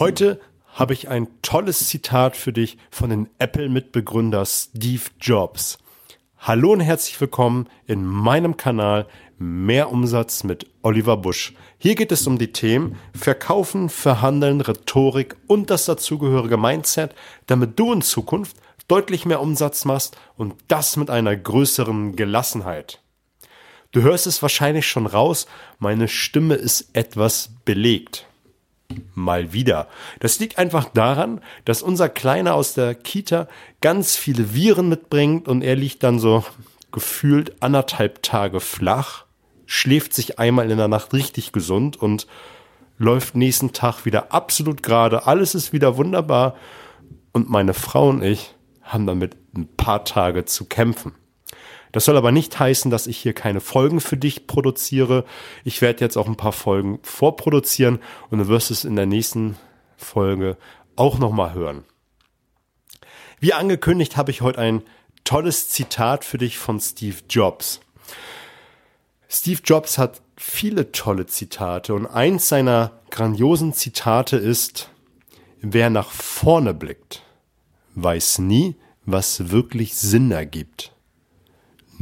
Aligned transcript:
Heute 0.00 0.40
habe 0.72 0.94
ich 0.94 1.10
ein 1.10 1.28
tolles 1.42 1.86
Zitat 1.86 2.34
für 2.34 2.54
dich 2.54 2.78
von 2.90 3.10
den 3.10 3.28
Apple-Mitbegründer 3.38 4.46
Steve 4.46 5.02
Jobs. 5.20 5.76
Hallo 6.38 6.72
und 6.72 6.80
herzlich 6.80 7.20
willkommen 7.20 7.68
in 7.86 8.06
meinem 8.06 8.56
Kanal 8.56 9.06
Mehr 9.38 9.92
Umsatz 9.92 10.42
mit 10.42 10.66
Oliver 10.80 11.18
Busch. 11.18 11.52
Hier 11.76 11.96
geht 11.96 12.12
es 12.12 12.26
um 12.26 12.38
die 12.38 12.50
Themen 12.50 12.96
Verkaufen, 13.14 13.90
Verhandeln, 13.90 14.62
Rhetorik 14.62 15.36
und 15.46 15.68
das 15.68 15.84
dazugehörige 15.84 16.56
Mindset, 16.56 17.14
damit 17.46 17.78
du 17.78 17.92
in 17.92 18.00
Zukunft 18.00 18.56
deutlich 18.88 19.26
mehr 19.26 19.42
Umsatz 19.42 19.84
machst 19.84 20.16
und 20.38 20.54
das 20.68 20.96
mit 20.96 21.10
einer 21.10 21.36
größeren 21.36 22.16
Gelassenheit. 22.16 23.02
Du 23.92 24.00
hörst 24.00 24.26
es 24.26 24.40
wahrscheinlich 24.40 24.88
schon 24.88 25.04
raus, 25.04 25.46
meine 25.78 26.08
Stimme 26.08 26.54
ist 26.54 26.88
etwas 26.94 27.50
belegt. 27.66 28.29
Mal 29.14 29.52
wieder. 29.52 29.88
Das 30.18 30.38
liegt 30.38 30.58
einfach 30.58 30.86
daran, 30.86 31.40
dass 31.64 31.82
unser 31.82 32.08
Kleiner 32.08 32.54
aus 32.54 32.74
der 32.74 32.94
Kita 32.94 33.48
ganz 33.80 34.16
viele 34.16 34.54
Viren 34.54 34.88
mitbringt 34.88 35.48
und 35.48 35.62
er 35.62 35.76
liegt 35.76 36.02
dann 36.02 36.18
so 36.18 36.44
gefühlt 36.92 37.62
anderthalb 37.62 38.22
Tage 38.22 38.60
flach, 38.60 39.24
schläft 39.66 40.14
sich 40.14 40.38
einmal 40.38 40.70
in 40.70 40.78
der 40.78 40.88
Nacht 40.88 41.12
richtig 41.12 41.52
gesund 41.52 41.96
und 41.96 42.26
läuft 42.98 43.34
nächsten 43.34 43.72
Tag 43.72 44.04
wieder 44.04 44.32
absolut 44.32 44.82
gerade. 44.82 45.26
Alles 45.26 45.54
ist 45.54 45.72
wieder 45.72 45.96
wunderbar 45.96 46.56
und 47.32 47.48
meine 47.48 47.74
Frau 47.74 48.08
und 48.08 48.22
ich 48.22 48.54
haben 48.82 49.06
damit 49.06 49.36
ein 49.56 49.68
paar 49.76 50.04
Tage 50.04 50.44
zu 50.44 50.64
kämpfen. 50.64 51.12
Das 51.92 52.04
soll 52.04 52.16
aber 52.16 52.32
nicht 52.32 52.58
heißen, 52.58 52.90
dass 52.90 53.06
ich 53.06 53.18
hier 53.18 53.32
keine 53.32 53.60
Folgen 53.60 54.00
für 54.00 54.16
dich 54.16 54.46
produziere. 54.46 55.24
Ich 55.64 55.82
werde 55.82 56.00
jetzt 56.04 56.16
auch 56.16 56.26
ein 56.26 56.36
paar 56.36 56.52
Folgen 56.52 57.00
vorproduzieren 57.02 57.98
und 58.30 58.38
du 58.38 58.48
wirst 58.48 58.70
es 58.70 58.84
in 58.84 58.96
der 58.96 59.06
nächsten 59.06 59.56
Folge 59.96 60.56
auch 60.96 61.18
nochmal 61.18 61.54
hören. 61.54 61.84
Wie 63.40 63.54
angekündigt 63.54 64.16
habe 64.16 64.30
ich 64.30 64.42
heute 64.42 64.60
ein 64.60 64.82
tolles 65.24 65.68
Zitat 65.68 66.24
für 66.24 66.38
dich 66.38 66.58
von 66.58 66.80
Steve 66.80 67.16
Jobs. 67.28 67.80
Steve 69.28 69.60
Jobs 69.64 69.96
hat 69.96 70.20
viele 70.36 70.92
tolle 70.92 71.26
Zitate 71.26 71.94
und 71.94 72.06
eins 72.06 72.48
seiner 72.48 72.92
grandiosen 73.10 73.72
Zitate 73.72 74.36
ist, 74.36 74.90
wer 75.60 75.90
nach 75.90 76.10
vorne 76.10 76.74
blickt, 76.74 77.22
weiß 77.94 78.40
nie, 78.40 78.76
was 79.04 79.50
wirklich 79.50 79.96
Sinn 79.96 80.30
ergibt. 80.30 80.92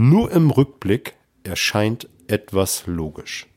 Nur 0.00 0.30
im 0.30 0.52
Rückblick 0.52 1.16
erscheint 1.42 2.08
etwas 2.28 2.86
logisch. 2.86 3.48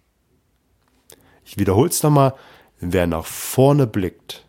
Ich 1.45 1.59
wiederhole 1.59 1.89
es 1.89 2.02
nochmal, 2.02 2.34
wer 2.80 3.06
nach 3.06 3.28
vorne 3.28 3.86
blickt, 3.86 4.44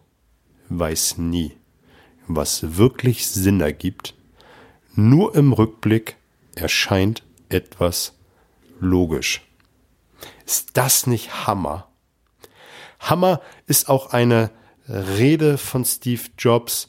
weiß 0.71 1.19
nie, 1.19 1.53
was 2.27 2.79
wirklich 2.79 3.27
Sinn 3.27 3.61
ergibt. 3.61 4.15
Nur 4.95 5.35
im 5.35 5.53
Rückblick 5.53 6.17
erscheint 6.55 7.25
etwas 7.51 8.15
logisch. 8.81 9.43
Ist 10.47 10.79
das 10.79 11.07
nicht 11.07 11.47
Hammer? 11.47 11.89
Hammer 13.01 13.43
ist 13.67 13.91
auch 13.91 14.15
eine 14.15 14.51
Rede 14.89 15.59
von 15.59 15.85
Steve 15.85 16.23
Jobs 16.39 16.89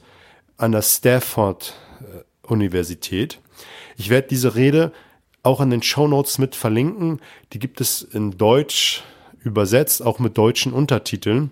an 0.55 0.71
der 0.71 0.81
Stanford 0.81 1.73
äh, 1.99 2.47
Universität. 2.47 3.41
Ich 3.97 4.09
werde 4.09 4.27
diese 4.27 4.55
Rede 4.55 4.91
auch 5.43 5.59
in 5.61 5.69
den 5.69 5.83
Show 5.83 6.07
Notes 6.07 6.37
mit 6.37 6.55
verlinken. 6.55 7.19
Die 7.51 7.59
gibt 7.59 7.81
es 7.81 8.01
in 8.01 8.37
Deutsch 8.37 9.03
übersetzt, 9.43 10.01
auch 10.01 10.19
mit 10.19 10.37
deutschen 10.37 10.73
Untertiteln. 10.73 11.51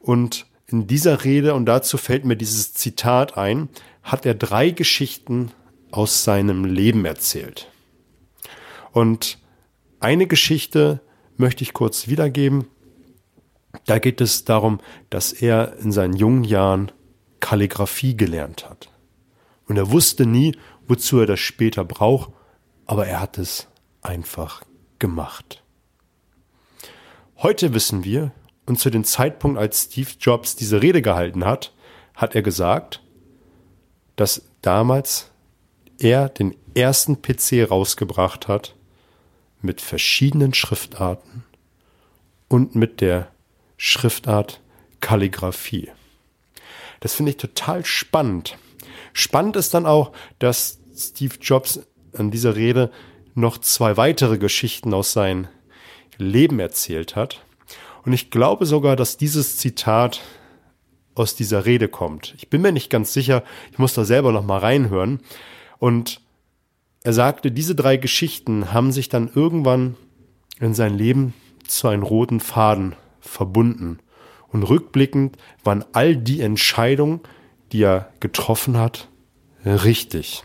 Und 0.00 0.46
in 0.66 0.86
dieser 0.86 1.24
Rede, 1.24 1.54
und 1.54 1.66
dazu 1.66 1.98
fällt 1.98 2.24
mir 2.24 2.36
dieses 2.36 2.72
Zitat 2.74 3.36
ein, 3.36 3.68
hat 4.02 4.26
er 4.26 4.34
drei 4.34 4.70
Geschichten 4.70 5.52
aus 5.90 6.24
seinem 6.24 6.64
Leben 6.64 7.04
erzählt. 7.04 7.70
Und 8.92 9.38
eine 10.00 10.26
Geschichte 10.26 11.00
möchte 11.36 11.62
ich 11.62 11.72
kurz 11.72 12.08
wiedergeben. 12.08 12.66
Da 13.84 13.98
geht 13.98 14.20
es 14.20 14.44
darum, 14.44 14.80
dass 15.10 15.32
er 15.32 15.76
in 15.78 15.92
seinen 15.92 16.16
jungen 16.16 16.44
Jahren 16.44 16.90
Kalligraphie 17.40 18.16
gelernt 18.16 18.68
hat. 18.68 18.88
Und 19.68 19.76
er 19.76 19.90
wusste 19.90 20.26
nie, 20.26 20.56
wozu 20.88 21.20
er 21.20 21.26
das 21.26 21.40
später 21.40 21.84
braucht, 21.84 22.30
aber 22.86 23.06
er 23.06 23.20
hat 23.20 23.38
es 23.38 23.66
einfach 24.02 24.62
gemacht. 24.98 25.62
Heute 27.38 27.74
wissen 27.74 28.04
wir, 28.04 28.32
und 28.66 28.78
zu 28.78 28.90
dem 28.90 29.04
Zeitpunkt, 29.04 29.58
als 29.58 29.84
Steve 29.84 30.10
Jobs 30.18 30.56
diese 30.56 30.82
Rede 30.82 31.02
gehalten 31.02 31.44
hat, 31.44 31.72
hat 32.14 32.34
er 32.34 32.42
gesagt, 32.42 33.02
dass 34.16 34.42
damals 34.62 35.30
er 35.98 36.28
den 36.28 36.56
ersten 36.74 37.22
PC 37.22 37.70
rausgebracht 37.70 38.48
hat 38.48 38.74
mit 39.60 39.80
verschiedenen 39.80 40.54
Schriftarten 40.54 41.44
und 42.48 42.74
mit 42.74 43.00
der 43.00 43.28
Schriftart 43.76 44.60
Kalligraphie. 45.00 45.90
Das 47.00 47.14
finde 47.14 47.30
ich 47.30 47.36
total 47.36 47.84
spannend. 47.84 48.56
Spannend 49.16 49.56
ist 49.56 49.72
dann 49.72 49.86
auch, 49.86 50.12
dass 50.38 50.78
Steve 50.94 51.36
Jobs 51.40 51.80
an 52.12 52.30
dieser 52.30 52.54
Rede 52.54 52.90
noch 53.34 53.56
zwei 53.56 53.96
weitere 53.96 54.36
Geschichten 54.36 54.92
aus 54.92 55.12
seinem 55.12 55.48
Leben 56.18 56.60
erzählt 56.60 57.16
hat. 57.16 57.42
Und 58.04 58.12
ich 58.12 58.30
glaube 58.30 58.66
sogar, 58.66 58.94
dass 58.94 59.16
dieses 59.16 59.56
Zitat 59.56 60.20
aus 61.14 61.34
dieser 61.34 61.64
Rede 61.64 61.88
kommt. 61.88 62.34
Ich 62.36 62.50
bin 62.50 62.60
mir 62.60 62.72
nicht 62.72 62.90
ganz 62.90 63.14
sicher, 63.14 63.42
ich 63.72 63.78
muss 63.78 63.94
da 63.94 64.04
selber 64.04 64.32
noch 64.32 64.44
mal 64.44 64.58
reinhören. 64.58 65.20
Und 65.78 66.20
er 67.02 67.14
sagte, 67.14 67.50
diese 67.50 67.74
drei 67.74 67.96
Geschichten 67.96 68.74
haben 68.74 68.92
sich 68.92 69.08
dann 69.08 69.30
irgendwann 69.34 69.96
in 70.60 70.74
sein 70.74 70.98
Leben 70.98 71.32
zu 71.66 71.88
einem 71.88 72.02
roten 72.02 72.40
Faden 72.40 72.94
verbunden. 73.20 73.98
Und 74.48 74.62
rückblickend 74.64 75.38
waren 75.64 75.86
all 75.92 76.18
die 76.18 76.42
Entscheidungen, 76.42 77.20
die 77.72 77.82
er 77.82 78.12
getroffen 78.20 78.78
hat, 78.78 79.08
richtig. 79.64 80.44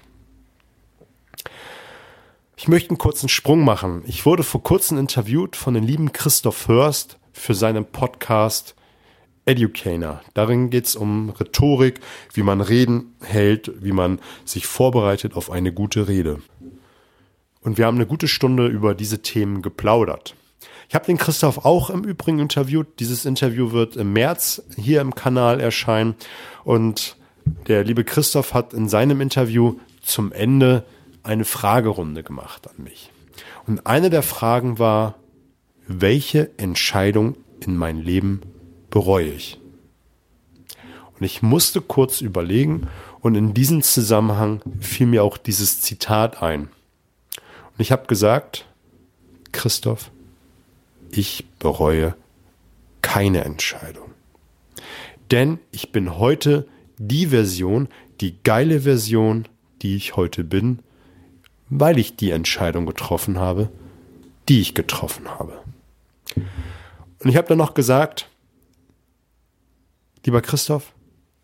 Ich 2.58 2.68
möchte 2.68 2.90
einen 2.90 2.98
kurzen 2.98 3.30
Sprung 3.30 3.64
machen. 3.64 4.04
Ich 4.06 4.26
wurde 4.26 4.44
vor 4.44 4.62
kurzem 4.62 5.00
interviewt 5.00 5.56
von 5.56 5.74
dem 5.74 5.84
lieben 5.84 6.12
Christoph 6.12 6.68
Hörst 6.68 7.18
für 7.34 7.56
seinen 7.56 7.86
Podcast 7.86 8.76
Educator. 9.46 10.22
Darin 10.36 10.70
geht 10.70 10.86
es 10.86 10.96
um 10.96 11.32
Rhetorik, 11.32 12.00
wie 12.34 12.44
man 12.44 12.62
Reden 12.62 13.16
hält, 13.22 13.72
wie 13.84 13.92
man 13.92 14.20
sich 14.46 14.68
vorbereitet 14.68 15.34
auf 15.34 15.50
eine 15.50 15.74
gute 15.74 16.08
Rede. 16.08 16.40
Und 17.62 17.78
wir 17.78 17.86
haben 17.86 17.98
eine 17.98 18.06
gute 18.06 18.28
Stunde 18.28 18.68
über 18.68 18.94
diese 18.94 19.22
Themen 19.22 19.62
geplaudert. 19.62 20.36
Ich 20.90 20.96
habe 20.96 21.06
den 21.06 21.18
Christoph 21.18 21.66
auch 21.66 21.90
im 21.90 22.04
Übrigen 22.04 22.40
interviewt. 22.40 23.00
Dieses 23.00 23.26
Interview 23.26 23.72
wird 23.72 23.96
im 23.96 24.14
März 24.14 24.62
hier 24.76 25.02
im 25.02 25.16
Kanal 25.16 25.60
erscheinen. 25.60 26.16
Und 26.64 27.16
der 27.68 27.84
liebe 27.84 28.04
Christoph 28.04 28.54
hat 28.54 28.74
in 28.74 28.90
seinem 28.90 29.22
Interview 29.22 29.76
zum 30.02 30.32
Ende 30.32 30.84
eine 31.24 31.46
Fragerunde 31.46 32.24
gemacht 32.24 32.68
an 32.68 32.84
mich. 32.84 33.12
Und 33.68 33.86
eine 33.88 34.10
der 34.10 34.24
Fragen 34.24 34.80
war, 34.80 35.16
welche 35.88 36.52
Entscheidung 36.58 37.36
in 37.60 37.78
mein 37.78 37.98
Leben 37.98 38.42
bereue 38.90 39.30
ich? 39.30 39.60
Und 41.20 41.26
ich 41.26 41.42
musste 41.42 41.82
kurz 41.82 42.22
überlegen 42.22 42.88
und 43.20 43.36
in 43.36 43.54
diesem 43.54 43.84
Zusammenhang 43.84 44.62
fiel 44.80 45.08
mir 45.08 45.24
auch 45.24 45.38
dieses 45.38 45.82
Zitat 45.82 46.42
ein. 46.42 46.64
Und 46.64 47.80
ich 47.80 47.92
habe 47.92 48.08
gesagt, 48.08 48.66
Christoph, 49.52 50.12
ich 51.12 51.46
bereue 51.60 52.16
keine 53.02 53.44
Entscheidung. 53.44 54.12
Denn 55.32 55.60
ich 55.72 55.92
bin 55.92 56.18
heute 56.18 56.68
die 56.98 57.28
Version, 57.28 57.88
die 58.20 58.36
geile 58.44 58.82
Version, 58.82 59.48
die 59.82 59.96
ich 59.96 60.16
heute 60.16 60.44
bin, 60.44 60.80
weil 61.70 61.98
ich 61.98 62.16
die 62.16 62.32
Entscheidung 62.32 62.86
getroffen 62.86 63.40
habe, 63.40 63.70
die 64.50 64.62
ich 64.62 64.74
getroffen 64.74 65.30
habe. 65.30 65.62
Und 66.36 67.30
ich 67.30 67.38
habe 67.38 67.48
dann 67.48 67.58
noch 67.58 67.74
gesagt, 67.74 68.30
lieber 70.26 70.42
Christoph, 70.42 70.94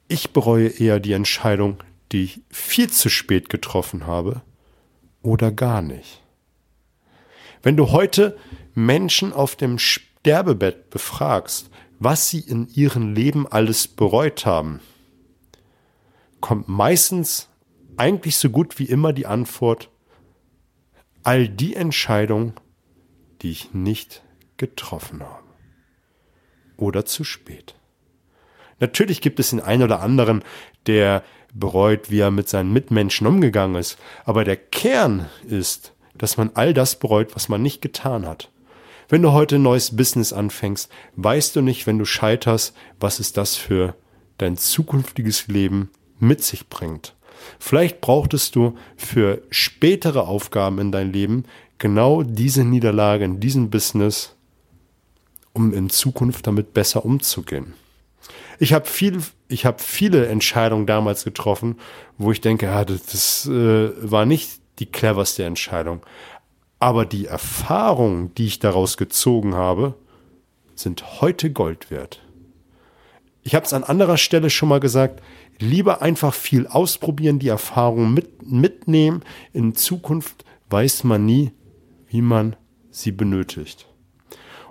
ich 0.07 0.31
bereue 0.31 0.67
eher 0.67 0.99
die 0.99 1.13
Entscheidung, 1.13 1.77
die 2.11 2.23
ich 2.23 2.41
viel 2.49 2.89
zu 2.89 3.09
spät 3.09 3.49
getroffen 3.49 4.05
habe 4.05 4.41
oder 5.21 5.51
gar 5.51 5.81
nicht. 5.81 6.21
Wenn 7.63 7.75
du 7.75 7.91
heute 7.91 8.37
Menschen 8.77 9.33
auf 9.33 9.55
dem 9.55 9.79
Sterbebett 9.79 10.91
befragst, 10.91 11.71
was 11.97 12.29
sie 12.29 12.41
in 12.41 12.67
ihrem 12.67 13.15
Leben 13.15 13.47
alles 13.47 13.87
bereut 13.87 14.45
haben, 14.45 14.81
kommt 16.41 16.67
meistens 16.67 17.49
eigentlich 17.97 18.37
so 18.37 18.51
gut 18.51 18.77
wie 18.77 18.85
immer 18.85 19.13
die 19.13 19.25
Antwort, 19.25 19.89
all 21.23 21.49
die 21.49 21.75
Entscheidungen, 21.75 22.53
die 23.41 23.49
ich 23.49 23.73
nicht 23.73 24.21
getroffen 24.57 25.23
habe. 25.23 25.43
Oder 26.77 27.03
zu 27.03 27.23
spät. 27.23 27.73
Natürlich 28.79 29.21
gibt 29.21 29.39
es 29.39 29.49
den 29.49 29.59
einen 29.59 29.81
oder 29.81 30.01
anderen, 30.01 30.43
der 30.85 31.23
bereut, 31.51 32.11
wie 32.11 32.19
er 32.19 32.29
mit 32.29 32.47
seinen 32.47 32.71
Mitmenschen 32.73 33.25
umgegangen 33.25 33.77
ist. 33.77 33.97
Aber 34.23 34.43
der 34.43 34.55
Kern 34.55 35.25
ist, 35.47 35.93
dass 36.13 36.37
man 36.37 36.51
all 36.53 36.75
das 36.75 36.99
bereut, 36.99 37.35
was 37.35 37.49
man 37.49 37.63
nicht 37.63 37.81
getan 37.81 38.27
hat. 38.27 38.51
Wenn 39.09 39.21
du 39.21 39.31
heute 39.31 39.55
ein 39.55 39.61
neues 39.61 39.95
Business 39.95 40.33
anfängst, 40.33 40.89
weißt 41.15 41.55
du 41.55 41.61
nicht, 41.61 41.87
wenn 41.87 41.97
du 41.97 42.05
scheiterst, 42.05 42.75
was 42.99 43.19
ist 43.19 43.37
das 43.37 43.55
für 43.55 43.95
dein 44.37 44.57
zukünftiges 44.57 45.47
Leben 45.47 45.91
mit 46.19 46.43
sich 46.43 46.67
bringt. 46.67 47.15
Vielleicht 47.59 48.01
brauchtest 48.01 48.55
du 48.55 48.75
für 48.97 49.41
spätere 49.49 50.27
Aufgaben 50.27 50.79
in 50.79 50.91
dein 50.91 51.13
Leben 51.13 51.45
genau 51.77 52.23
diese 52.23 52.63
Niederlage 52.63 53.23
in 53.23 53.39
diesem 53.39 53.69
Business, 53.69 54.35
um 55.53 55.73
in 55.73 55.89
Zukunft 55.89 56.45
damit 56.47 56.73
besser 56.73 57.05
umzugehen. 57.05 57.73
Ich 58.59 58.73
habe 58.73 58.87
viel, 58.87 59.21
ich 59.47 59.65
habe 59.65 59.81
viele 59.81 60.27
Entscheidungen 60.27 60.87
damals 60.87 61.23
getroffen, 61.23 61.77
wo 62.17 62.31
ich 62.31 62.41
denke, 62.41 62.65
ja, 62.65 62.83
das, 62.83 63.05
das 63.05 63.45
äh, 63.47 63.91
war 64.01 64.25
nicht 64.25 64.59
die 64.79 64.87
cleverste 64.87 65.43
Entscheidung. 65.43 66.01
Aber 66.79 67.05
die 67.05 67.25
Erfahrungen, 67.25 68.33
die 68.35 68.45
ich 68.45 68.59
daraus 68.59 68.97
gezogen 68.97 69.55
habe, 69.55 69.95
sind 70.75 71.21
heute 71.21 71.51
Gold 71.51 71.89
wert. 71.89 72.21
Ich 73.41 73.55
habe 73.55 73.65
es 73.65 73.73
an 73.73 73.83
anderer 73.83 74.17
Stelle 74.17 74.49
schon 74.49 74.69
mal 74.69 74.79
gesagt, 74.79 75.23
lieber 75.59 76.01
einfach 76.01 76.33
viel 76.33 76.67
ausprobieren, 76.67 77.39
die 77.39 77.47
Erfahrungen 77.47 78.13
mit, 78.13 78.45
mitnehmen. 78.45 79.23
In 79.53 79.73
Zukunft 79.73 80.45
weiß 80.69 81.03
man 81.05 81.25
nie, 81.25 81.51
wie 82.09 82.21
man 82.21 82.55
sie 82.91 83.11
benötigt. 83.11 83.87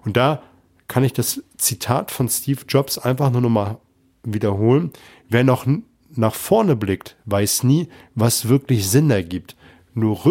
Und 0.04 0.16
da 0.16 0.42
kann 0.88 1.04
ich 1.04 1.12
das 1.12 1.42
Zitat 1.56 2.10
von 2.10 2.28
Steve 2.28 2.60
Jobs 2.68 2.98
einfach 2.98 3.30
nur 3.30 3.40
noch 3.40 3.50
mal 3.50 3.78
wiederholen. 4.22 4.92
Wer 5.28 5.42
noch 5.42 5.66
nach 6.14 6.34
vorne 6.34 6.76
blickt, 6.76 7.16
weiß 7.24 7.64
nie, 7.64 7.88
was 8.14 8.48
wirklich 8.48 8.88
Sinn 8.88 9.10
ergibt. 9.10 9.56
Nur 9.94 10.24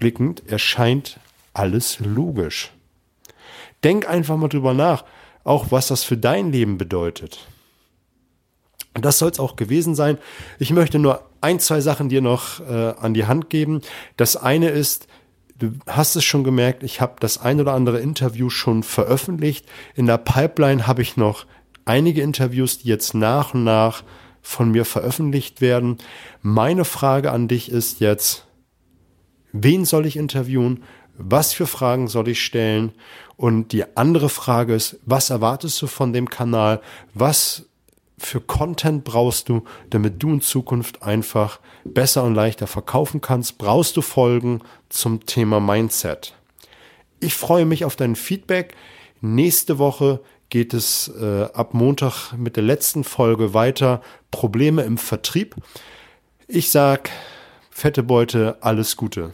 rückblickend 0.00 0.48
erscheint 0.50 1.20
alles 1.52 1.98
logisch. 2.00 2.72
Denk 3.84 4.08
einfach 4.08 4.36
mal 4.36 4.48
drüber 4.48 4.74
nach, 4.74 5.04
auch 5.44 5.66
was 5.70 5.88
das 5.88 6.04
für 6.04 6.16
dein 6.16 6.52
Leben 6.52 6.78
bedeutet. 6.78 7.46
Und 8.94 9.04
das 9.04 9.18
soll 9.18 9.30
es 9.30 9.40
auch 9.40 9.56
gewesen 9.56 9.94
sein. 9.94 10.18
Ich 10.58 10.70
möchte 10.70 10.98
nur 10.98 11.24
ein, 11.40 11.60
zwei 11.60 11.80
Sachen 11.80 12.08
dir 12.08 12.20
noch 12.20 12.60
äh, 12.60 12.94
an 12.98 13.14
die 13.14 13.26
Hand 13.26 13.48
geben. 13.50 13.82
Das 14.16 14.36
eine 14.36 14.68
ist, 14.70 15.06
du 15.58 15.72
hast 15.86 16.16
es 16.16 16.24
schon 16.24 16.44
gemerkt, 16.44 16.82
ich 16.82 17.00
habe 17.00 17.16
das 17.20 17.38
ein 17.38 17.60
oder 17.60 17.72
andere 17.72 18.00
Interview 18.00 18.50
schon 18.50 18.82
veröffentlicht. 18.82 19.66
In 19.94 20.06
der 20.06 20.18
Pipeline 20.18 20.86
habe 20.86 21.02
ich 21.02 21.16
noch 21.16 21.46
einige 21.84 22.22
Interviews, 22.22 22.78
die 22.78 22.88
jetzt 22.88 23.14
nach 23.14 23.54
und 23.54 23.64
nach 23.64 24.02
von 24.42 24.70
mir 24.70 24.84
veröffentlicht 24.84 25.60
werden. 25.60 25.98
Meine 26.42 26.84
Frage 26.84 27.30
an 27.30 27.48
dich 27.48 27.70
ist 27.70 28.00
jetzt, 28.00 28.46
wen 29.52 29.84
soll 29.84 30.06
ich 30.06 30.16
interviewen? 30.16 30.82
Was 31.16 31.52
für 31.52 31.66
Fragen 31.66 32.08
soll 32.08 32.28
ich 32.28 32.42
stellen? 32.42 32.92
Und 33.36 33.72
die 33.72 33.96
andere 33.96 34.28
Frage 34.28 34.74
ist, 34.74 34.98
was 35.06 35.30
erwartest 35.30 35.80
du 35.82 35.86
von 35.86 36.12
dem 36.12 36.30
Kanal? 36.30 36.80
Was 37.14 37.66
für 38.18 38.40
Content 38.40 39.04
brauchst 39.04 39.48
du, 39.48 39.64
damit 39.88 40.22
du 40.22 40.34
in 40.34 40.40
Zukunft 40.40 41.02
einfach 41.02 41.58
besser 41.84 42.22
und 42.24 42.34
leichter 42.34 42.66
verkaufen 42.66 43.20
kannst? 43.20 43.58
Brauchst 43.58 43.96
du 43.96 44.02
Folgen 44.02 44.60
zum 44.88 45.24
Thema 45.26 45.58
Mindset? 45.58 46.34
Ich 47.18 47.34
freue 47.34 47.64
mich 47.64 47.84
auf 47.84 47.96
dein 47.96 48.16
Feedback. 48.16 48.74
Nächste 49.20 49.78
Woche 49.78 50.20
geht 50.48 50.74
es 50.74 51.08
äh, 51.20 51.44
ab 51.52 51.74
Montag 51.74 52.32
mit 52.32 52.56
der 52.56 52.62
letzten 52.62 53.04
Folge 53.04 53.54
weiter. 53.54 54.02
Probleme 54.30 54.82
im 54.82 54.98
Vertrieb. 54.98 55.54
Ich 56.48 56.70
sag, 56.70 57.10
fette 57.80 58.02
Beute, 58.02 58.58
alles 58.60 58.94
Gute. 58.94 59.32